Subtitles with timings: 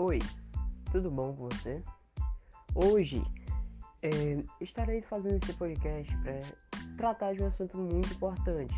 [0.00, 0.20] Oi,
[0.92, 1.82] tudo bom com você?
[2.72, 3.20] Hoje
[4.00, 4.08] é,
[4.60, 6.40] estarei fazendo esse podcast para
[6.96, 8.72] tratar de um assunto muito importante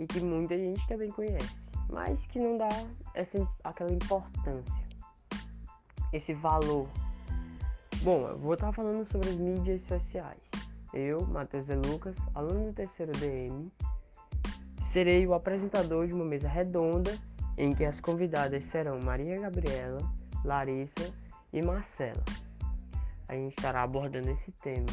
[0.00, 1.56] e que muita gente também conhece,
[1.92, 2.68] mas que não dá
[3.14, 4.88] essa, aquela importância,
[6.12, 6.88] esse valor.
[8.02, 10.42] Bom, eu vou estar falando sobre as mídias sociais.
[10.92, 13.70] Eu, Matheus e Lucas, aluno do terceiro DM,
[14.92, 17.16] serei o apresentador de uma mesa redonda
[17.56, 19.98] em que as convidadas serão Maria Gabriela,
[20.44, 21.12] Larissa
[21.52, 22.22] e Marcela.
[23.28, 24.86] A gente estará abordando esse tema.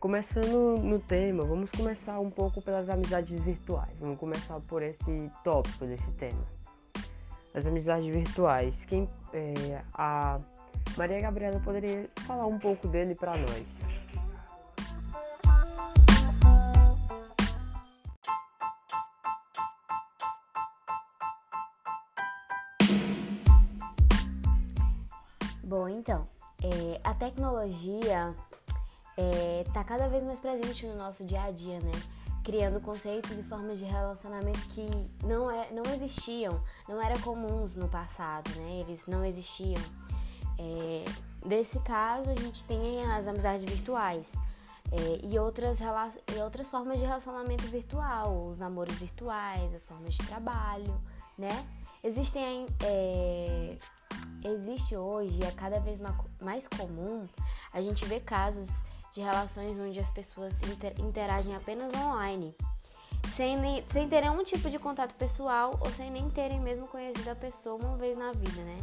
[0.00, 3.90] Começando no tema, vamos começar um pouco pelas amizades virtuais.
[3.98, 6.44] Vamos começar por esse tópico desse tema.
[7.54, 8.74] As amizades virtuais.
[8.86, 10.40] Quem é, a
[10.96, 13.66] Maria Gabriela poderia falar um pouco dele para nós.
[27.28, 28.34] Tecnologia
[29.66, 31.92] está é, cada vez mais presente no nosso dia a dia, né?
[32.42, 34.88] Criando conceitos e formas de relacionamento que
[35.26, 38.80] não, é, não existiam, não eram comuns no passado, né?
[38.80, 39.82] Eles não existiam.
[40.58, 41.04] É,
[41.46, 44.34] desse caso, a gente tem as amizades virtuais
[44.90, 50.26] é, e, outras, e outras formas de relacionamento virtual, os namoros virtuais, as formas de
[50.26, 50.98] trabalho,
[51.36, 51.66] né?
[52.02, 53.76] Existem é,
[54.44, 55.98] existe hoje, é cada vez
[56.40, 57.26] mais comum,
[57.72, 58.68] a gente vê casos
[59.12, 60.60] de relações onde as pessoas
[60.98, 62.54] interagem apenas online,
[63.34, 67.30] sem, nem, sem ter nenhum tipo de contato pessoal ou sem nem terem mesmo conhecido
[67.30, 68.78] a pessoa uma vez na vida, né?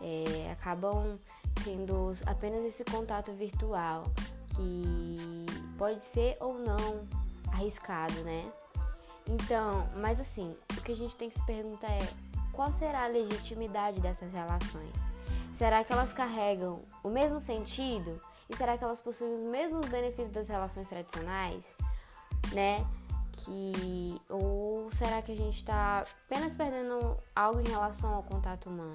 [0.00, 1.18] É, acabam
[1.64, 4.04] tendo apenas esse contato virtual,
[4.54, 7.06] que pode ser ou não
[7.52, 8.50] arriscado, né?
[9.28, 12.08] Então, mas assim, o que a gente tem que se perguntar é
[12.58, 14.92] qual será a legitimidade dessas relações?
[15.56, 18.20] Será que elas carregam o mesmo sentido?
[18.50, 21.64] E será que elas possuem os mesmos benefícios das relações tradicionais?
[22.52, 22.84] Né?
[23.36, 28.92] Que, ou será que a gente está apenas perdendo algo em relação ao contato humano?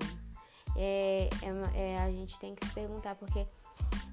[0.75, 3.47] É, é, é, a gente tem que se perguntar porque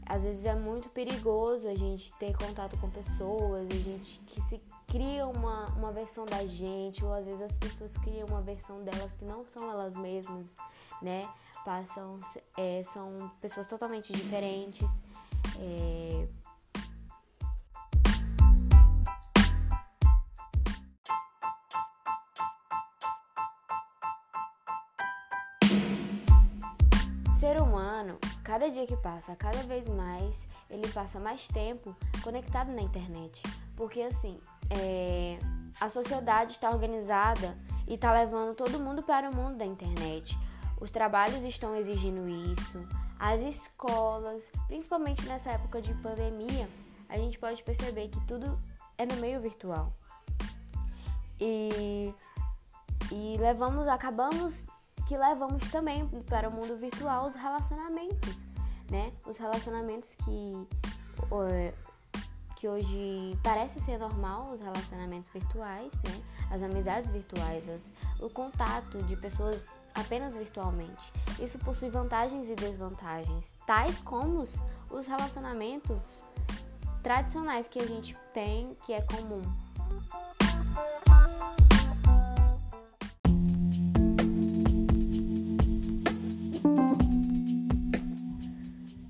[0.07, 4.61] às vezes é muito perigoso a gente ter contato com pessoas, a gente que se
[4.91, 9.13] cria uma, uma versão da gente, ou às vezes as pessoas criam uma versão delas
[9.13, 10.55] que não são elas mesmas,
[11.01, 11.29] né?
[11.65, 12.21] Passam,
[12.57, 14.87] é, são pessoas totalmente diferentes.
[15.59, 16.29] É...
[27.29, 32.73] O ser humano, cada dia que passa, cada vez mais, ele passa mais tempo conectado
[32.73, 33.43] na internet.
[33.77, 34.39] Porque assim,
[34.71, 35.39] é,
[35.81, 40.39] a sociedade está organizada e está levando todo mundo para o mundo da internet.
[40.81, 42.79] Os trabalhos estão exigindo isso,
[43.19, 46.69] as escolas, principalmente nessa época de pandemia,
[47.09, 48.59] a gente pode perceber que tudo
[48.97, 49.93] é no meio virtual.
[51.39, 52.15] E,
[53.11, 54.65] e levamos, acabamos
[55.07, 58.47] que levamos também para o mundo virtual os relacionamentos,
[58.91, 59.13] né?
[59.27, 60.67] Os relacionamentos que
[62.61, 66.23] que hoje parece ser normal os relacionamentos virtuais, né?
[66.51, 67.81] As amizades virtuais, as,
[68.21, 69.63] o contato de pessoas
[69.95, 71.11] apenas virtualmente.
[71.43, 74.47] Isso possui vantagens e desvantagens, tais como
[74.91, 75.97] os relacionamentos
[77.03, 79.41] tradicionais que a gente tem, que é comum.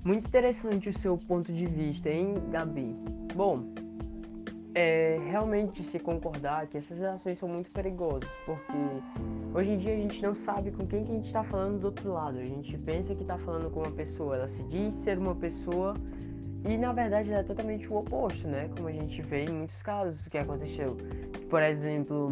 [0.05, 3.20] Muito interessante o seu ponto de vista, hein, Gabi?
[3.43, 3.63] Bom,
[4.75, 8.77] é realmente se concordar que essas relações são muito perigosas, porque
[9.51, 11.87] hoje em dia a gente não sabe com quem que a gente está falando do
[11.87, 12.37] outro lado.
[12.37, 15.95] A gente pensa que está falando com uma pessoa, ela se diz ser uma pessoa
[16.63, 18.69] e na verdade ela é totalmente o oposto, né?
[18.77, 20.95] Como a gente vê em muitos casos que aconteceu.
[21.49, 22.29] Por exemplo,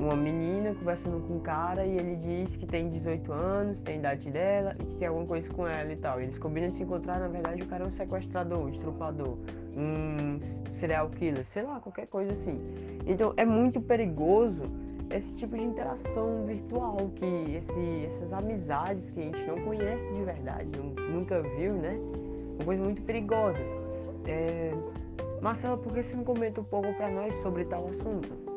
[0.00, 3.98] uma menina conversando com um cara e ele diz que tem 18 anos, tem a
[3.98, 6.20] idade dela e que quer alguma coisa com ela e tal.
[6.20, 9.36] Eles combinam de se encontrar, na verdade o cara é um sequestrador, um estrupador,
[9.76, 10.40] um
[10.78, 12.58] serial killer, sei lá, qualquer coisa assim.
[13.06, 14.62] Então é muito perigoso
[15.10, 20.24] esse tipo de interação virtual, que esse, essas amizades que a gente não conhece de
[20.24, 20.70] verdade,
[21.12, 21.98] nunca viu, né?
[22.54, 23.58] Uma coisa muito perigosa.
[24.26, 24.72] É...
[25.42, 28.49] Marcela, por que você não comenta um pouco para nós sobre tal assunto?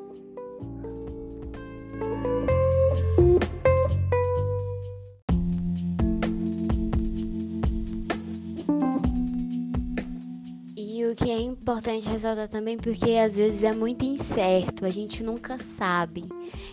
[11.64, 16.26] Importante ressaltar também porque às vezes é muito incerto, a gente nunca sabe.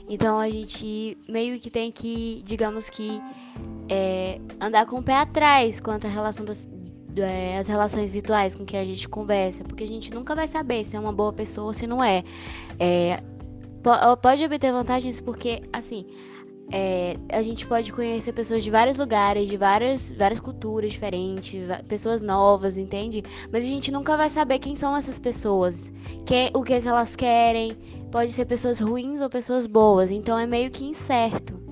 [0.09, 3.21] Então a gente meio que tem que, digamos que,
[3.89, 6.69] é, andar com o pé atrás quanto à relação das
[7.17, 10.85] é, as relações virtuais com que a gente conversa, porque a gente nunca vai saber
[10.85, 12.23] se é uma boa pessoa ou se não é.
[12.79, 13.23] é
[14.21, 16.07] pode obter vantagens porque, assim,
[16.73, 22.21] é, a gente pode conhecer pessoas de vários lugares, de várias, várias culturas diferentes, pessoas
[22.21, 23.25] novas, entende?
[23.53, 25.93] Mas a gente nunca vai saber quem são essas pessoas,
[26.25, 27.77] que, o que, é que elas querem.
[28.11, 31.70] Pode ser pessoas ruins ou pessoas boas, então é meio que incerto.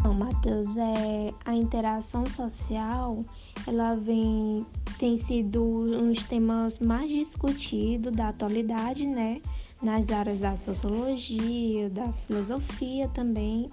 [0.00, 3.22] Então, Matheus, é, a interação social,
[3.66, 4.64] ela vem
[4.98, 9.42] tem sido um dos temas mais discutidos da atualidade, né?
[9.82, 13.68] Nas áreas da sociologia, da filosofia também.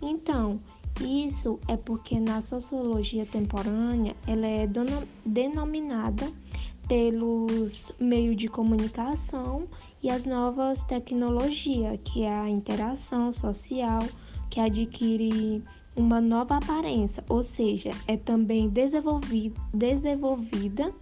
[0.00, 0.60] Então,
[1.00, 4.68] isso é porque na sociologia temporânea ela é
[5.24, 6.30] denominada
[6.86, 9.66] pelos meios de comunicação
[10.00, 13.98] e as novas tecnologias, que é a interação social,
[14.50, 15.62] que adquire
[15.96, 20.92] uma nova aparência, ou seja, é também desenvolvida, desenvolvida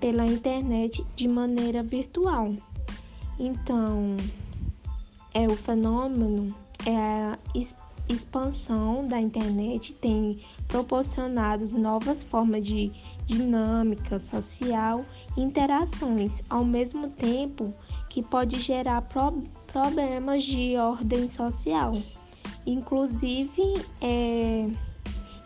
[0.00, 2.54] pela internet de maneira virtual.
[3.38, 4.16] Então,
[5.34, 6.54] é o fenômeno,
[6.86, 7.38] é a
[8.08, 12.90] expansão da internet tem proporcionado novas formas de
[13.26, 15.04] dinâmica social
[15.36, 17.72] e interações, ao mesmo tempo
[18.08, 21.92] que pode gerar pro problemas de ordem social
[22.66, 23.62] inclusive
[24.00, 24.68] é,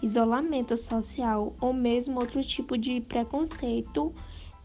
[0.02, 4.14] isolamento social ou mesmo outro tipo de preconceito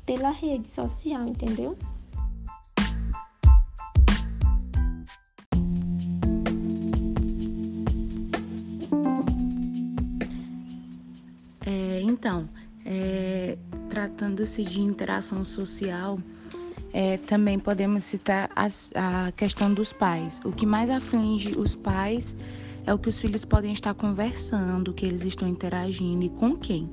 [0.05, 1.77] pela rede social, entendeu?
[11.65, 12.49] É, então,
[12.83, 13.57] é,
[13.89, 16.19] tratando-se de interação social,
[16.93, 20.41] é, também podemos citar a questão dos pais.
[20.43, 22.35] O que mais aflige os pais
[22.85, 26.89] é o que os filhos podem estar conversando, que eles estão interagindo e com quem.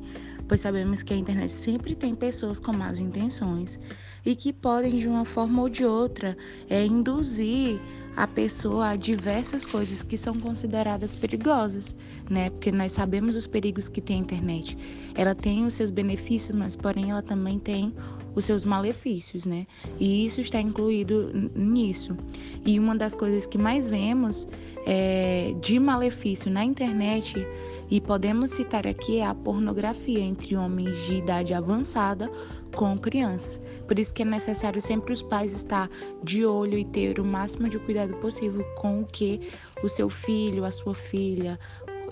[0.48, 3.78] Pois sabemos que a internet sempre tem pessoas com más intenções
[4.24, 6.36] e que podem, de uma forma ou de outra,
[6.68, 7.80] é, induzir
[8.16, 11.94] a pessoa a diversas coisas que são consideradas perigosas,
[12.30, 12.48] né?
[12.48, 14.76] Porque nós sabemos os perigos que tem a internet.
[15.14, 17.94] Ela tem os seus benefícios, mas porém ela também tem
[18.36, 19.66] os seus malefícios, né?
[19.98, 22.16] E isso está incluído nisso.
[22.64, 24.46] E uma das coisas que mais vemos
[24.86, 27.44] é, de malefício na internet
[27.90, 32.30] e podemos citar aqui é a pornografia entre homens de idade avançada
[32.74, 33.60] com crianças.
[33.86, 35.88] Por isso que é necessário sempre os pais estar
[36.22, 39.48] de olho e ter o máximo de cuidado possível com o que
[39.82, 41.58] o seu filho, a sua filha,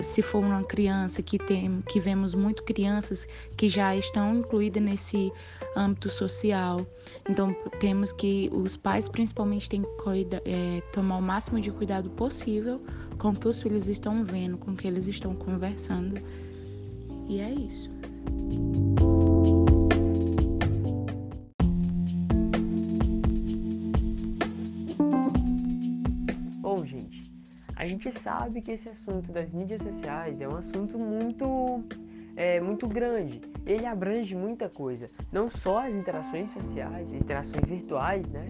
[0.00, 3.26] se for uma criança que tem, que vemos muito crianças
[3.56, 5.32] que já estão incluídas nesse
[5.76, 6.86] âmbito social.
[7.28, 12.10] Então temos que os pais principalmente têm que cuida, é, tomar o máximo de cuidado
[12.10, 12.80] possível
[13.18, 16.20] com o que os filhos estão vendo, com o que eles estão conversando.
[17.28, 17.90] E é isso.
[28.04, 31.82] Gente sabe que esse assunto das mídias sociais é um assunto muito,
[32.36, 33.40] é, muito grande.
[33.64, 38.48] Ele abrange muita coisa, não só as interações sociais, interações virtuais, né?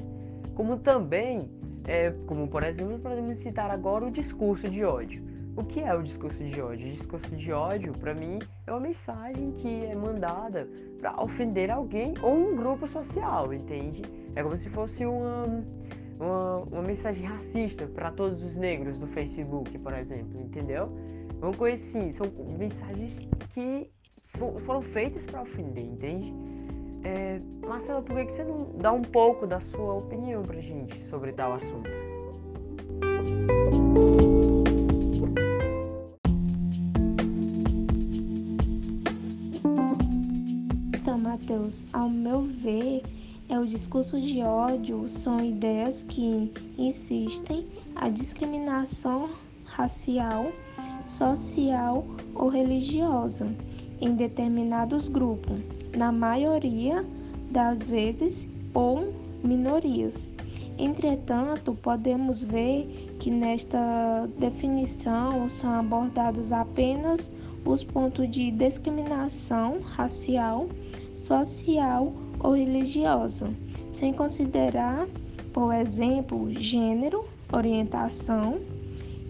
[0.57, 1.49] Como também,
[1.87, 5.23] é, como por exemplo, podemos citar agora o discurso de ódio.
[5.57, 6.89] O que é o discurso de ódio?
[6.89, 10.69] O discurso de ódio, para mim, é uma mensagem que é mandada
[10.99, 14.03] para ofender alguém ou um grupo social, entende?
[14.35, 15.65] É como se fosse uma
[16.19, 20.89] uma, uma mensagem racista para todos os negros do Facebook, por exemplo, entendeu?
[21.41, 22.27] Uma coisa assim, são
[22.59, 23.19] mensagens
[23.53, 23.91] que
[24.37, 26.33] for, foram feitas para ofender, entende?
[27.05, 31.33] É, Marcelo, por que você não dá um pouco da sua opinião pra gente sobre
[31.33, 31.91] tal assunto?
[40.95, 43.03] Então, Matheus, ao meu ver,
[43.49, 49.31] é o discurso de ódio são ideias que insistem a discriminação
[49.65, 50.51] racial,
[51.07, 53.47] social ou religiosa
[54.01, 55.59] em determinados grupos,
[55.97, 57.05] na maioria
[57.51, 60.31] das vezes ou minorias.
[60.79, 67.31] Entretanto, podemos ver que nesta definição são abordados apenas
[67.65, 70.69] os pontos de discriminação racial,
[71.17, 73.51] social ou religiosa,
[73.93, 75.07] sem considerar,
[75.53, 78.61] por exemplo, gênero, orientação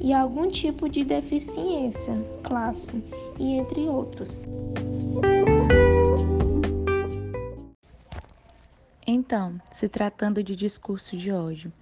[0.01, 3.03] e algum tipo de deficiência, classe
[3.39, 4.47] e entre outros.
[9.07, 11.73] Então, se tratando de discurso de ódio,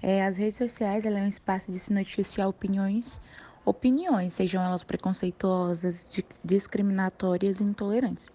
[0.00, 3.20] é, as redes sociais é um espaço de se noticiar opiniões,
[3.64, 6.08] opiniões, sejam elas preconceituosas,
[6.44, 8.28] discriminatórias e intolerantes,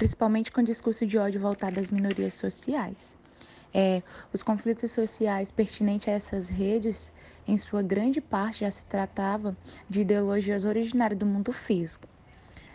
[0.00, 3.18] principalmente com discurso de ódio voltado às minorias sociais.
[3.72, 4.02] É,
[4.32, 7.12] os conflitos sociais pertinentes a essas redes,
[7.46, 9.54] em sua grande parte, já se tratava
[9.90, 12.08] de ideologias originárias do mundo físico.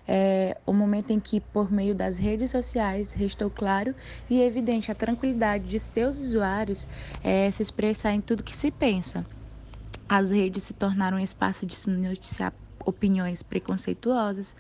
[0.07, 3.95] É o momento em que, por meio das redes sociais, restou claro
[4.29, 6.85] e evidente a tranquilidade de seus usuários
[7.23, 9.25] é, se expressar em tudo que se pensa.
[10.07, 12.53] As redes se tornaram um espaço de se noticiar
[12.85, 14.55] opiniões preconceituosas,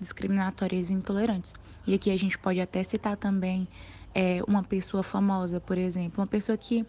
[0.00, 1.54] discriminatórias e intolerantes.
[1.86, 3.66] E aqui a gente pode até citar também
[4.14, 6.84] é, uma pessoa famosa, por exemplo, uma pessoa que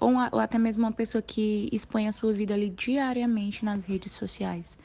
[0.00, 4.12] ou, ou até mesmo uma pessoa que expõe a sua vida ali diariamente nas redes
[4.12, 4.76] sociais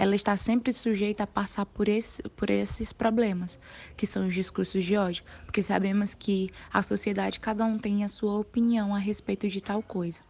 [0.00, 3.58] ela está sempre sujeita a passar por, esse, por esses problemas,
[3.98, 8.08] que são os discursos de ódio, porque sabemos que a sociedade, cada um tem a
[8.08, 10.22] sua opinião a respeito de tal coisa.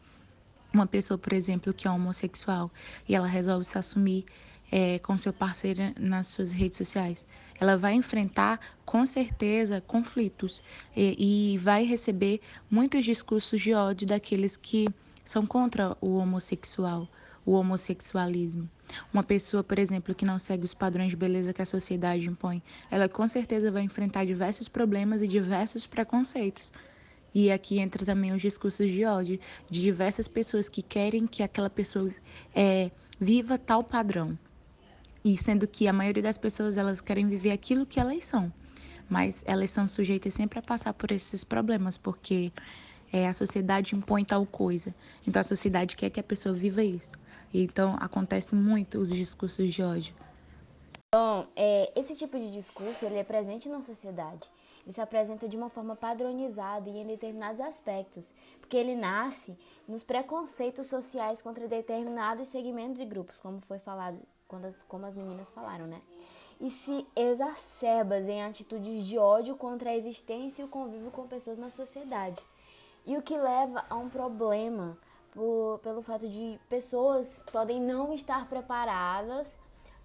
[0.74, 2.68] Uma pessoa, por exemplo, que é homossexual
[3.08, 4.24] e ela resolve se assumir
[4.70, 7.26] é, com seu parceiro nas suas redes sociais.
[7.60, 10.62] Ela vai enfrentar, com certeza, conflitos
[10.96, 14.88] e, e vai receber muitos discursos de ódio daqueles que
[15.24, 17.08] são contra o homossexual
[17.44, 18.68] o homossexualismo.
[19.12, 22.62] Uma pessoa, por exemplo, que não segue os padrões de beleza que a sociedade impõe,
[22.90, 26.72] ela com certeza vai enfrentar diversos problemas e diversos preconceitos.
[27.34, 29.38] E aqui entra também os discursos de ódio
[29.70, 32.12] de diversas pessoas que querem que aquela pessoa
[32.54, 34.36] é, viva tal padrão.
[35.24, 38.52] E sendo que a maioria das pessoas elas querem viver aquilo que elas são,
[39.08, 42.52] mas elas são sujeitas sempre a passar por esses problemas, porque
[43.12, 44.94] é, a sociedade impõe tal coisa.
[45.26, 47.12] Então a sociedade quer que a pessoa viva isso.
[47.52, 50.14] Então, acontece muito os discursos de ódio.
[51.12, 54.48] Bom, é, esse tipo de discurso ele é presente na sociedade.
[54.84, 59.58] Ele se apresenta de uma forma padronizada e em determinados aspectos, porque ele nasce
[59.88, 65.14] nos preconceitos sociais contra determinados segmentos e grupos, como foi falado, quando as, como as
[65.14, 66.02] meninas falaram, né?
[66.60, 71.56] E se exacerba em atitudes de ódio contra a existência e o convívio com pessoas
[71.56, 72.42] na sociedade.
[73.06, 74.98] E o que leva a um problema
[75.32, 79.56] por, pelo fato de pessoas podem não estar preparadas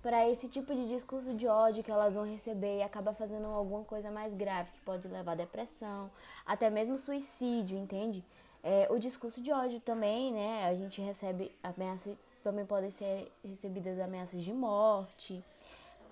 [0.02, 3.84] para esse tipo de discurso de ódio que elas vão receber e acaba fazendo alguma
[3.84, 6.12] coisa mais grave que pode levar a depressão,
[6.46, 8.24] até mesmo suicídio, entende?
[8.64, 10.68] É, o discurso de ódio também, né?
[10.68, 15.44] A gente recebe ameaças, também podem ser recebidas ameaças de morte,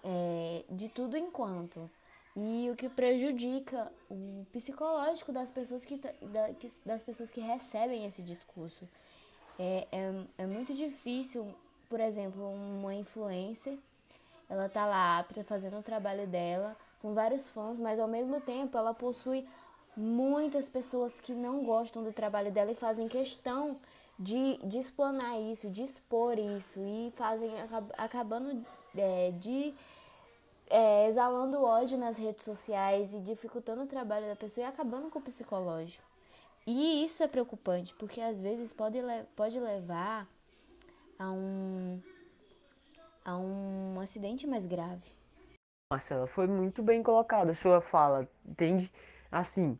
[0.03, 1.89] é, de tudo enquanto
[2.35, 6.01] e o que prejudica o psicológico das pessoas que,
[6.83, 8.87] das pessoas que recebem esse discurso.
[9.59, 11.53] É, é, é muito difícil,
[11.87, 13.77] por exemplo, uma influencer,
[14.49, 18.77] ela tá lá apta fazendo o trabalho dela, com vários fãs, mas ao mesmo tempo
[18.77, 19.47] ela possui
[19.95, 23.77] muitas pessoas que não gostam do trabalho dela e fazem questão
[24.17, 27.51] de, de explanar isso, de expor isso e fazem
[27.97, 28.65] acabando
[28.95, 29.73] é, de
[30.69, 35.19] é, exalando ódio nas redes sociais e dificultando o trabalho da pessoa e acabando com
[35.19, 36.03] o psicológico.
[36.65, 38.99] E isso é preocupante, porque às vezes pode,
[39.35, 40.27] pode levar
[41.19, 42.01] a um,
[43.25, 45.11] a um acidente mais grave.
[45.91, 48.91] Marcela, foi muito bem colocada a sua fala, entende?
[49.31, 49.77] Assim,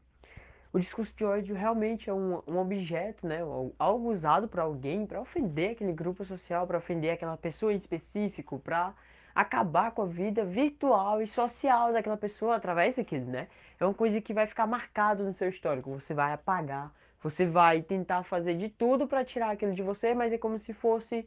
[0.74, 3.42] o discurso de ódio realmente é um, um objeto, né?
[3.78, 8.58] Algo usado para alguém, para ofender aquele grupo social, para ofender aquela pessoa em específico,
[8.58, 8.92] para
[9.36, 13.48] acabar com a vida virtual e social daquela pessoa através daquilo, né?
[13.80, 17.84] É uma coisa que vai ficar marcado no seu histórico, você vai apagar, você vai
[17.84, 21.24] tentar fazer de tudo para tirar aquilo de você, mas é como se fosse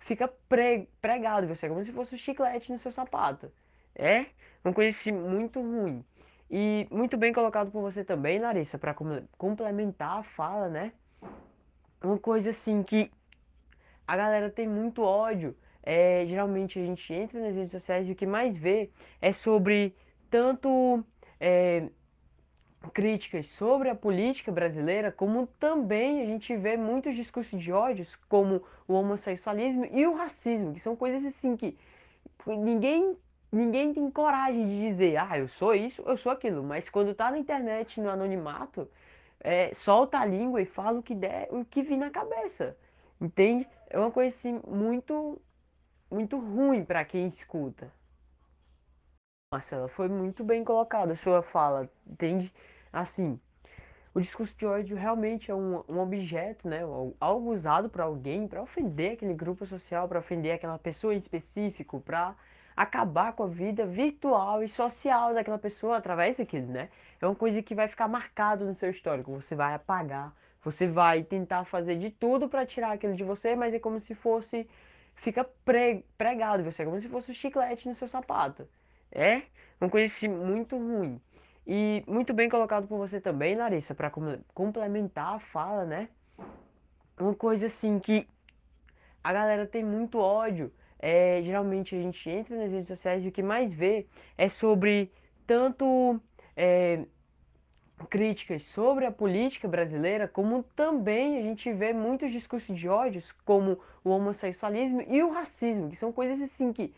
[0.00, 3.50] fica pre, pregado você, é como se fosse um chiclete no seu sapato.
[3.94, 4.26] É
[4.64, 6.04] uma coisa assim, muito ruim.
[6.50, 8.94] E muito bem colocado por você também, Larissa, para
[9.36, 10.92] complementar a fala, né?
[12.02, 13.10] Uma coisa assim que
[14.06, 15.54] a galera tem muito ódio
[15.90, 18.90] é, geralmente a gente entra nas redes sociais e o que mais vê
[19.22, 19.96] é sobre
[20.28, 21.02] tanto
[21.40, 21.88] é,
[22.92, 28.62] críticas sobre a política brasileira, como também a gente vê muitos discursos de ódios, como
[28.86, 31.78] o homossexualismo e o racismo, que são coisas assim que
[32.46, 33.16] ninguém
[33.50, 37.30] ninguém tem coragem de dizer, ah, eu sou isso, eu sou aquilo, mas quando tá
[37.30, 38.88] na internet, no anonimato,
[39.40, 42.76] é, solta a língua e fala o que der, o que vir na cabeça,
[43.20, 43.68] entende?
[43.88, 45.40] É uma coisa assim muito
[46.10, 47.92] muito ruim para quem escuta.
[49.52, 52.52] Marcela, foi muito bem colocada a sua fala, entende?
[52.92, 53.38] Assim,
[54.14, 56.80] o discurso de ódio realmente é um, um objeto, né,
[57.20, 62.00] algo usado para alguém, para ofender aquele grupo social, para ofender aquela pessoa em específico,
[62.00, 62.34] para
[62.82, 66.88] acabar com a vida virtual e social daquela pessoa através daquilo, né?
[67.20, 70.32] É uma coisa que vai ficar marcado no seu histórico, você vai apagar,
[70.62, 74.14] você vai tentar fazer de tudo para tirar aquilo de você, mas é como se
[74.14, 74.68] fosse
[75.16, 78.68] fica pre, pregado você, é como se fosse um chiclete no seu sapato.
[79.10, 79.42] É
[79.80, 81.20] uma coisa assim, muito ruim.
[81.66, 84.10] E muito bem colocado por você também, Larissa, para
[84.54, 86.08] complementar a fala, né?
[87.18, 88.28] Uma coisa assim que
[89.22, 90.72] a galera tem muito ódio.
[90.98, 95.10] É, geralmente a gente entra nas redes sociais e o que mais vê é sobre
[95.46, 96.20] tanto
[96.56, 97.04] é,
[98.10, 103.78] críticas sobre a política brasileira, como também a gente vê muitos discursos de ódios, como
[104.04, 106.92] o homossexualismo e o racismo, que são coisas assim que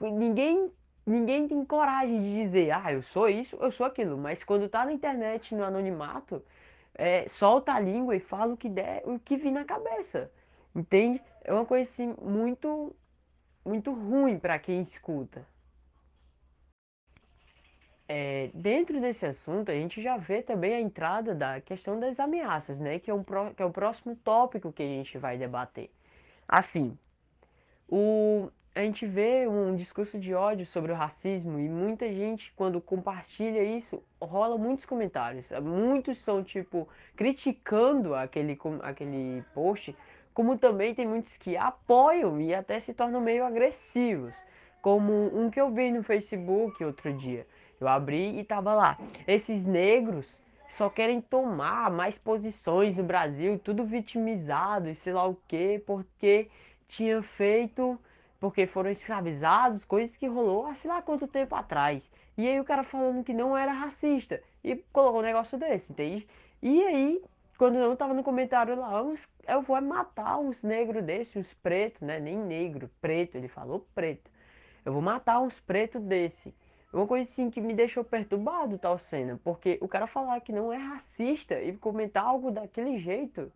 [0.00, 0.70] ninguém
[1.06, 4.18] ninguém tem coragem de dizer, ah, eu sou isso, eu sou aquilo.
[4.18, 6.42] Mas quando tá na internet, no anonimato,
[6.94, 10.30] é, solta a língua e fala o que der, o que vir na cabeça.
[10.74, 11.22] Entende?
[11.44, 12.94] É uma coisa assim muito,
[13.66, 15.44] muito ruim para quem escuta.
[18.08, 22.78] É, dentro desse assunto, a gente já vê também a entrada da questão das ameaças,
[22.78, 23.00] né?
[23.00, 25.90] Que é, um, que é o próximo tópico que a gente vai debater.
[26.46, 26.96] Assim,
[27.88, 32.80] o, a gente vê um discurso de ódio sobre o racismo e muita gente, quando
[32.80, 35.46] compartilha isso, rola muitos comentários.
[35.62, 39.96] Muitos são, tipo, criticando aquele, aquele post,
[40.36, 44.34] como também tem muitos que apoiam e até se tornam meio agressivos.
[44.82, 47.46] Como um que eu vi no Facebook outro dia.
[47.80, 48.98] Eu abri e tava lá.
[49.26, 50.26] Esses negros
[50.68, 56.50] só querem tomar mais posições no Brasil, tudo vitimizado e sei lá o que, porque
[56.86, 57.98] tinha feito
[58.38, 62.02] porque foram escravizados, coisas que rolou há sei lá quanto tempo atrás.
[62.36, 66.28] E aí o cara falando que não era racista e colocou um negócio desse, entende?
[66.62, 67.22] E aí,
[67.56, 69.02] quando eu tava no comentário lá,
[69.48, 72.20] eu vou matar uns negros desses, uns pretos, né?
[72.20, 74.30] Nem negro, preto, ele falou preto.
[74.84, 76.54] Eu vou matar uns pretos desse.
[76.92, 80.72] Uma coisa assim que me deixou perturbado tal cena, porque o cara falar que não
[80.72, 83.52] é racista e comentar algo daquele jeito,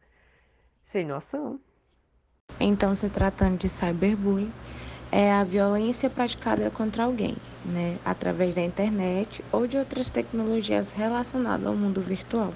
[0.92, 1.58] sem noção.
[2.58, 4.52] Então, se tratando de cyberbullying,
[5.12, 11.66] é a violência praticada contra alguém, né, através da internet ou de outras tecnologias relacionadas
[11.66, 12.52] ao mundo virtual,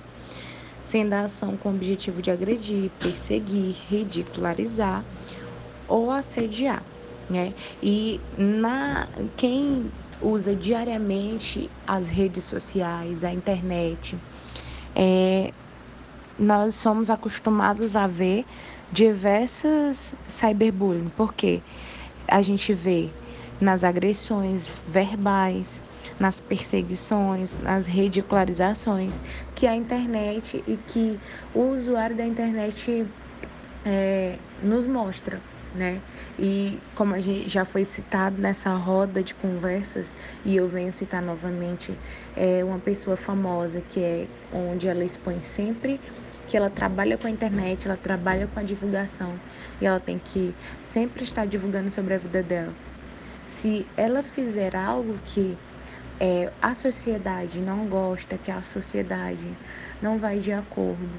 [0.85, 5.03] sendo a ação com o objetivo de agredir, perseguir, ridicularizar
[5.89, 6.83] ou assediar,
[7.29, 7.55] né?
[7.83, 14.17] E na quem usa diariamente as redes sociais, a internet,
[14.95, 15.53] é,
[16.39, 18.45] nós somos acostumados a ver
[18.93, 21.63] diversas cyberbullying, porque
[22.29, 23.09] a gente vê
[23.61, 25.81] nas agressões verbais,
[26.19, 29.21] nas perseguições, nas ridicularizações
[29.55, 31.19] que a internet e que
[31.55, 33.07] o usuário da internet
[33.85, 35.41] é, nos mostra,
[35.75, 36.01] né?
[36.39, 40.15] E como a gente já foi citado nessa roda de conversas
[40.45, 41.97] e eu venho citar novamente,
[42.37, 46.01] é uma pessoa famosa que é onde ela expõe sempre
[46.47, 49.41] que ela trabalha com a internet, ela trabalha com a divulgação
[49.81, 52.75] e ela tem que sempre estar divulgando sobre a vida dela.
[53.45, 55.57] Se ela fizer algo que
[56.21, 59.57] é, a sociedade não gosta, que a sociedade
[60.01, 61.11] não vai de acordo.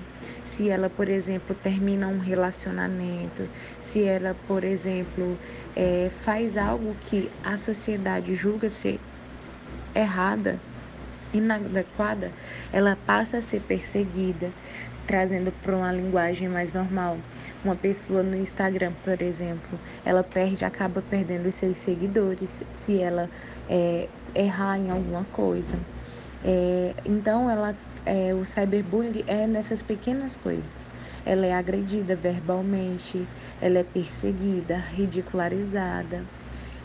[0.43, 3.47] Se ela, por exemplo, termina um relacionamento,
[3.81, 5.37] se ela, por exemplo,
[5.75, 8.99] é, faz algo que a sociedade julga ser
[9.93, 10.59] errada,
[11.33, 12.31] inadequada,
[12.71, 14.51] ela passa a ser perseguida,
[15.05, 17.17] trazendo para uma linguagem mais normal.
[17.63, 23.29] Uma pessoa no Instagram, por exemplo, ela perde, acaba perdendo os seus seguidores se ela
[23.69, 25.85] é, errar em alguma coisa.
[26.43, 30.89] É, então, ela, é, o cyberbullying é nessas pequenas coisas.
[31.25, 36.29] Ela é agredida verbalmente, ela é perseguida, ridicularizada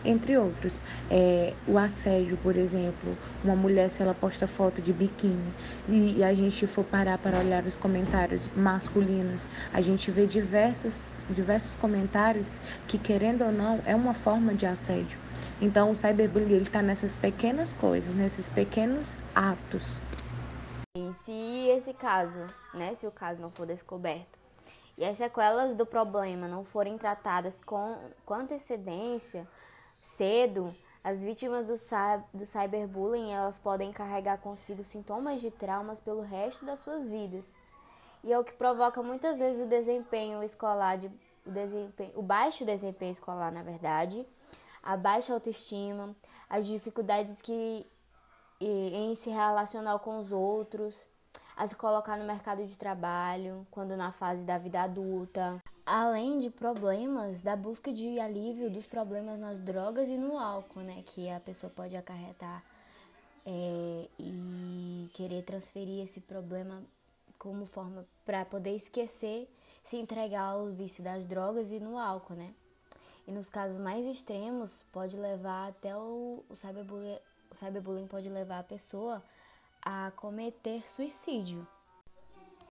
[0.05, 0.81] entre outros.
[1.11, 5.53] É, o assédio, por exemplo, uma mulher se ela posta foto de biquíni
[5.89, 11.15] e, e, a gente for parar para olhar os comentários masculinos, a gente vê diversas,
[11.29, 15.19] diversos comentários que, querendo ou não, é uma forma de assédio.
[15.61, 20.01] Então, o cyberbullying está nessas pequenas coisas, nesses pequenos atos.
[20.97, 24.39] E se esse caso, né, se o caso não for descoberto,
[24.99, 29.49] e as sequelas do problema não forem tratadas com, com antecedência,
[30.03, 31.75] Cedo, as vítimas do,
[32.35, 37.55] do cyberbullying elas podem carregar consigo sintomas de traumas pelo resto das suas vidas.
[38.23, 41.07] E é o que provoca muitas vezes o desempenho escolar, de,
[41.47, 44.27] o, desempenho, o baixo desempenho escolar, na verdade,
[44.83, 46.15] a baixa autoestima,
[46.49, 47.87] as dificuldades que
[48.61, 51.09] em se relacionar com os outros,
[51.57, 55.59] a se colocar no mercado de trabalho, quando na fase da vida adulta,
[55.91, 61.03] além de problemas da busca de alívio dos problemas nas drogas e no álcool, né,
[61.05, 62.63] que a pessoa pode acarretar
[63.45, 66.81] é, e querer transferir esse problema
[67.37, 72.55] como forma para poder esquecer, se entregar ao vício das drogas e no álcool, né?
[73.27, 77.19] E nos casos mais extremos, pode levar até o, o cyberbullying,
[77.51, 79.21] o cyberbullying pode levar a pessoa
[79.83, 81.67] a cometer suicídio.